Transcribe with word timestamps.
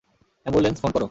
Ambulance 0.45 0.77
phone 0.81 0.89
করো। 0.91 0.99